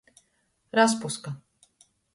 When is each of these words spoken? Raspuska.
Raspuska. 0.79 1.29